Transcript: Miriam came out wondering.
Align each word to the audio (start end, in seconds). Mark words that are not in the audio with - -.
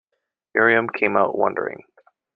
Miriam 0.55 0.87
came 0.89 1.15
out 1.15 1.37
wondering. 1.37 1.83